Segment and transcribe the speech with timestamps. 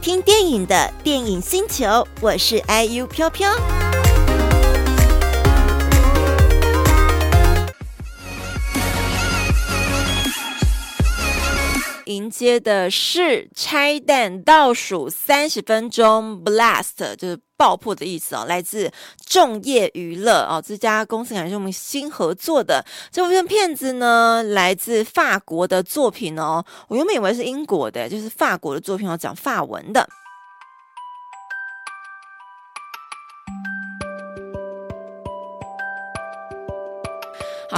[0.00, 3.50] 听电影的电影星球，我是 IU 飘飘。
[12.38, 17.38] 接的是拆弹倒数三十分钟，Blast 就是。
[17.58, 18.88] 爆破的意思哦，来自
[19.26, 22.84] 众业娱乐哦，这家公司还是我们新合作的。
[23.10, 30.08] 这部片片子呢，来自法国的作品哦，我原本以为是英国的，就是法国的作品要，讲法文的。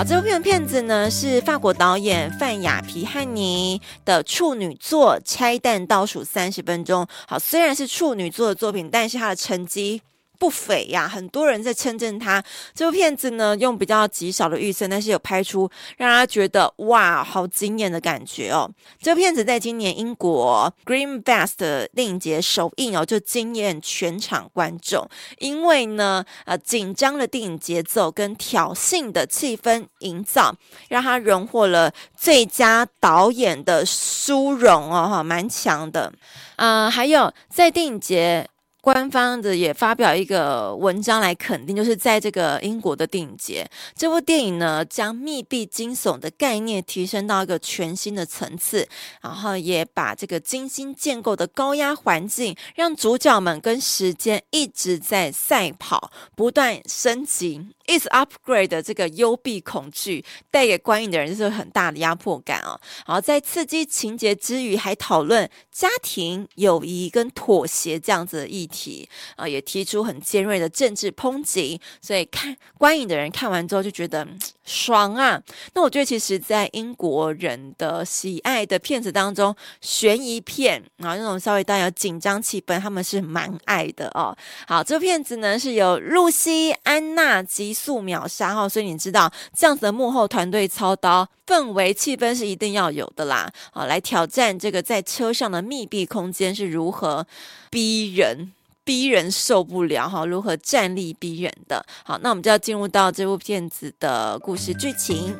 [0.01, 7.05] 好，这部片的片子呢是法国导演范雅皮汉尼的处女作《拆弹倒数三十分钟》。
[7.29, 10.01] 好，虽然是处女作的作品，但是他的成绩。
[10.41, 12.43] 不菲呀，很多人在称赞他
[12.75, 18.71] 这部片子呢，用比较极少的预算，但是有拍出让他觉得哇，好惊艳的感觉哦。
[19.03, 25.07] 这部片子在今年英国 Green Fest 电影节首映哦，就惊艳全场观众，
[25.39, 30.57] 因为呢，呃，紧张的电影节奏跟挑衅的气氛营造，
[30.89, 36.11] 让他荣获了最佳导演的殊荣哦，哈，蛮强的。
[36.57, 38.49] 呃，还有在电影节。
[38.81, 48.89] 官方的也发表一个文章来肯定，就是在这个英国的电影节，这部电影呢，将密闭惊悚的概念提升到一个全新的层次，
[49.21, 57.67] 然后也把这个精心建构的高压环境，让主角们跟时间一直在赛跑，不断升级。
[57.91, 62.81] Is upgrade 的这个幽闭恐惧带给观影的人是很大的压迫感啊。
[63.05, 71.81] 然后在刺激情节之余，还讨论家庭、友谊跟妥协这样子的议题啊，也提出很尖锐的政治抨击。
[72.01, 74.25] 所以看观影的人看完之后就觉得
[74.71, 75.43] 爽啊。
[75.75, 84.37] 那我觉得其实，在英国人的喜爱的片子当中，悬疑片啊那种稍微带有紧张气氛，他们是蛮爱的哦。
[84.69, 87.75] 好，这部片子呢是由露西安娜吉。
[87.81, 93.51] 速秒杀号，所以你知道这样子的幕后团队操刀，氛围气氛是一定要有的啦。
[93.73, 97.27] 好，来挑战这个在车上的密闭空间是如何
[97.71, 98.53] 逼人，
[98.91, 101.87] 逼人受不了哈，如何站立逼人的。
[102.03, 105.33] 好，那我们就要进入到这部片子的故事剧情。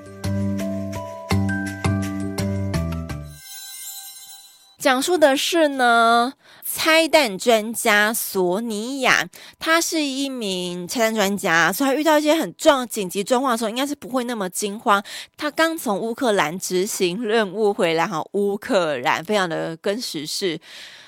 [4.79, 6.33] 讲述的是呢，
[6.65, 9.29] 拆弹专家索尼娅，
[9.59, 15.03] 她是一名拆弹专家，所以她遇到一些很重紧急状况的时候，应该是不会那么惊慌。
[15.37, 20.61] 她刚从乌克兰执行任务回来，哈，乌克兰非常的跟时事。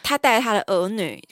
[0.02, 1.22] 她带着她的儿女，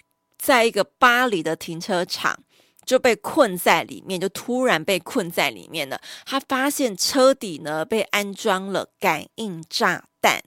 [0.40, 2.38] 在一个巴黎的停车场
[2.86, 6.00] 就被困在里面，就突然被困在里面了。
[6.24, 10.40] 他发现车底呢被安装了感应炸弹，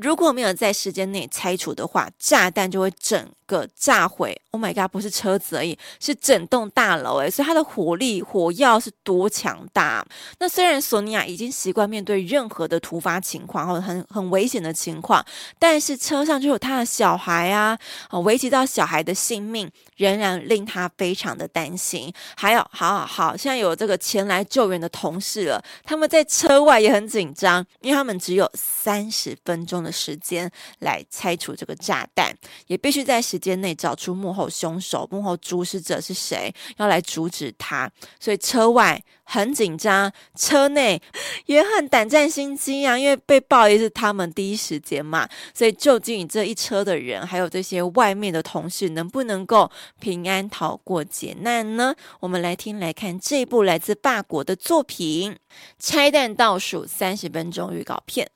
[0.00, 4.38] 如果没有在时间内拆除的话，炸弹就会整个炸毁。
[4.50, 10.04] Oh my god，不是车子而已，是整栋大楼诶，所以它的火力火药是多强大。
[10.38, 15.24] 那虽然索尼娅已经习惯面对任何的突发情况或者很很危险的情况，
[15.58, 17.78] 但是车上就有他的小孩啊，
[18.24, 22.12] 危及到小孩的性命，仍然令他非常的担心。
[22.36, 29.08] 还有，好好好，现在有这个前来救援的同事了，他们在车外也很紧张，因为他们只有三。
[29.20, 32.34] 十分钟的时间来拆除这个炸弹，
[32.66, 37.90] 也必须在时间内找出幕后凶手、幕后主使者是谁，要来阻止他。
[38.18, 41.00] 所以车外很紧张，车内
[41.46, 45.28] 也很胆战心惊啊，因为被爆也是他们第一时间嘛。
[45.52, 49.70] 所以究竟这一车的人，还有这些外面的同事，能不能够
[50.00, 51.94] 平安逃过劫难呢？
[52.20, 55.32] 我们来听来看这部来自法国的作品
[55.78, 58.30] 《拆弹倒数三十分钟》预告片。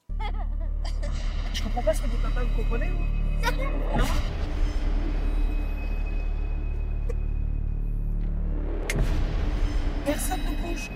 [1.65, 2.91] comprends pas ce que dit papa, vous comprenez
[3.97, 4.05] Non
[10.05, 10.91] Personne ne bouge.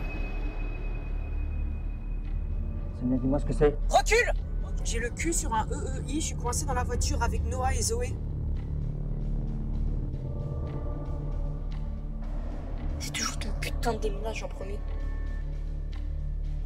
[3.00, 3.76] Samia, dis-moi ce que c'est.
[3.88, 4.32] Recule
[4.84, 7.82] J'ai le cul sur un EEI, je suis coincé dans la voiture avec Noah et
[7.82, 8.14] Zoé.
[12.98, 14.78] C'est toujours ton putain de déménage en premier.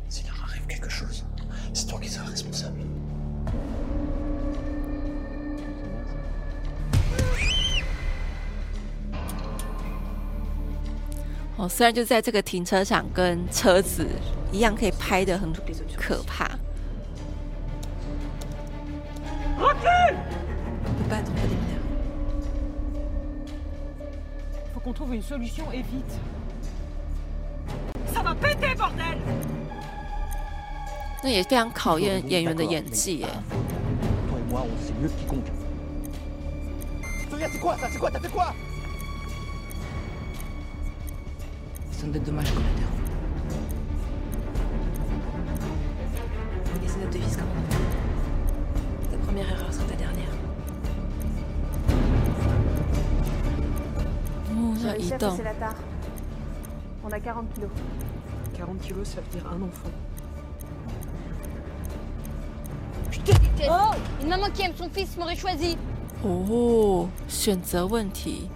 [0.09, 1.25] S'il leur arrive quelque chose,
[1.73, 2.81] c'est toi qui seras responsable.
[11.63, 14.05] 哦，虽然就在这个停车场，跟车子
[14.51, 15.53] 一样，可以拍的很
[15.97, 16.51] 可怕。
[31.23, 33.29] 那也非常考验演员的演技耶。
[54.50, 55.38] 哦，移动。
[66.24, 68.50] 哦，选择问题。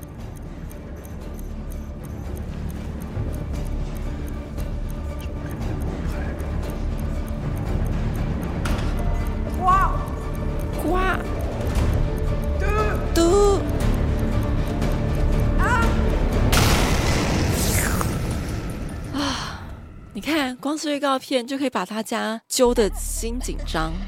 [20.76, 23.90] 光是预告片就可以把大家揪得心紧张。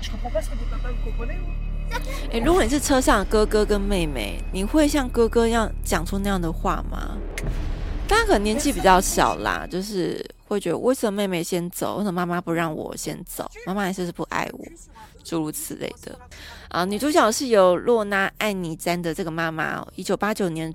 [2.31, 7.17] 哎，如果你是车上的哥哥跟妹妹，你会像哥哥一样讲出那样的话吗？
[8.06, 13.50] 大家可能年纪比较小啦，就是会觉得为什么妹妹先走，为什么妈妈不让我先走？
[13.65, 14.62] 妈妈还是不爱我，
[15.25, 16.19] 诸如此类的。
[16.69, 20.70] 啊，女主角是由洛娜·艾尼詹的这个妈妈，一九八九年。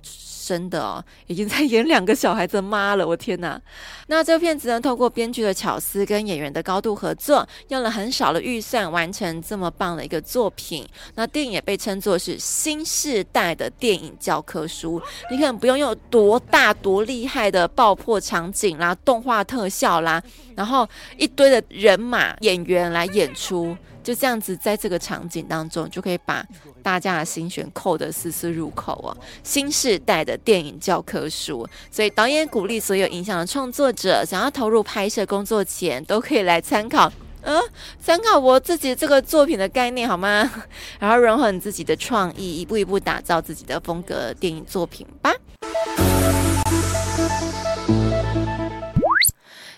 [0.46, 3.60] 真的哦，已经在演两个小孩子妈了，我天哪！
[4.08, 10.86] 那这个片子呢，透过编剧的巧思跟演员的高度合作，用了很少的预算完成这么棒的一个作品。
[11.16, 15.02] 那电影也被称作是新世代的电影教科书。
[15.32, 20.22] 你可能不用用多大多厉害的爆破场景啦、动画特效啦，
[20.56, 20.88] 然后
[21.18, 23.76] 一堆的人马演员来演出。
[24.04, 26.46] 就这样子，在这个场景当中，就可以把
[26.84, 29.16] 大家的心弦扣得丝丝入扣哦。
[29.44, 37.12] 新世代的电影教科书，所以导演鼓励所有影像的创作者，想要投入拍摄工作前，都可以来参考，
[37.42, 37.62] 嗯，
[38.02, 40.52] 参考我自己这个作品的概念好吗？
[41.00, 45.34] 然后融合你自己的创意，一步一步打造自己的风格电影作品吧。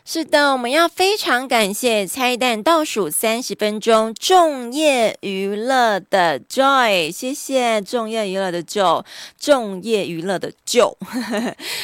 [0.08, 9.04] 是的，我们要非常感谢拆弹倒数三十分钟众业娱乐的 Joy，谢谢众业娱乐的 Joy，
[9.40, 10.94] 众业娱乐的 Joy，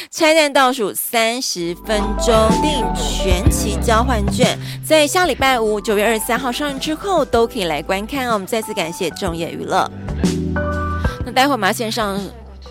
[0.08, 8.34] 拆弹倒数三十分钟电影全期交换券，在下礼拜五九月二十三号上映之后都可以来观看哦。
[8.34, 9.90] 我们再次感谢众业娱乐。
[11.26, 12.20] 那待会儿我们要线上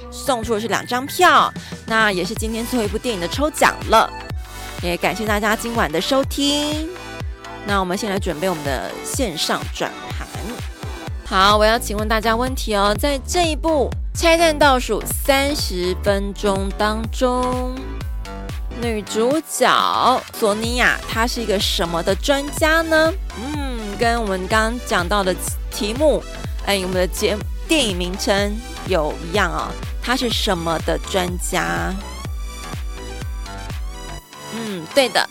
[0.09, 1.53] 送出的是两张票，
[1.88, 4.09] 那也是今天最后一部电影的抽奖了。
[4.81, 6.89] 也感谢大家今晚的收听。
[7.68, 10.28] 那我们先来准备我们的线上转盘。
[11.25, 13.89] 好，我要请问大家问题哦，在这一部
[14.19, 17.74] 《拆弹倒数三十分钟》当中，
[18.81, 23.13] 女主角索尼娅她是一个什么的专家呢？
[23.38, 25.34] 嗯，跟我们刚刚讲到的
[25.69, 26.22] 题目，
[26.66, 27.38] 哎，我们的节
[27.68, 28.53] 电影名称
[28.88, 29.72] 有一样哦。
[30.01, 31.94] 她是什么的专家？
[34.93, 35.27] 对的，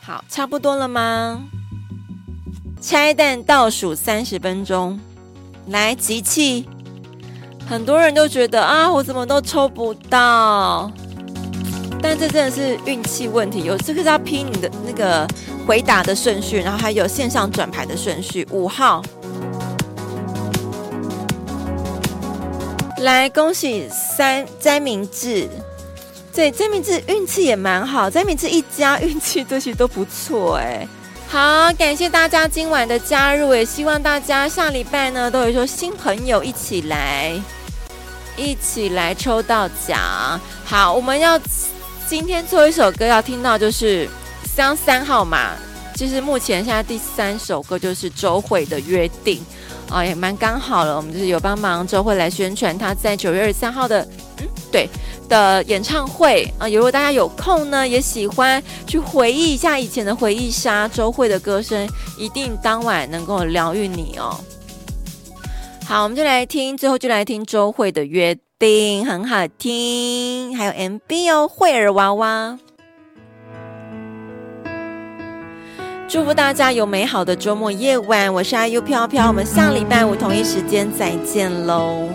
[0.00, 1.42] 好，差不多了吗？
[2.80, 4.98] 拆弹倒数三十分钟，
[5.68, 6.68] 来集气。
[7.68, 10.90] 很多人都觉得啊，我怎么都抽不到，
[12.02, 13.62] 但这真的是运气问题。
[13.62, 15.26] 有这个是要拼你的那个
[15.64, 18.46] 回答的顺序，然后还有线上转牌的顺序。
[18.50, 19.00] 五号，
[22.98, 25.48] 来恭喜三詹明志。
[26.34, 30.88] 对，詹明志运气也蛮好，詹明志一家运气这些都不错哎。
[31.28, 37.32] 好，感谢大家今晚的加入，也希望大家下礼拜呢都有说新朋友一起来，
[38.36, 40.40] 一起来抽到奖。
[40.64, 41.38] 好，我们要
[42.08, 44.08] 今天最后一首歌要听到就是
[44.44, 45.52] 三三号码，
[45.94, 49.44] 其实目前现在第三首歌就是周蕙的约定
[49.92, 50.96] 啊，也蛮刚好了。
[50.96, 54.02] 我们就是有帮忙周蕙来宣传她在九月二十三号的，
[54.40, 54.88] 嗯，对。
[55.28, 64.38] 的演唱会啊，如果大家有空呢，也喜欢去回忆一下以前的回忆杀，周蕙的歌声一定当晚能够疗愈你哦。
[65.86, 72.58] 好，我们就来听，最后就来听周蕙的约定，很好听，还有 MB 哦，蕙儿娃娃。
[76.12, 82.06] 祝福大家有美好的周末夜晚，我是阿 U 飘飘，我们下礼拜五同一时间再见喽。